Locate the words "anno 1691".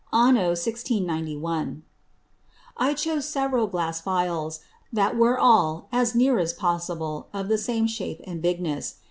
0.11-1.83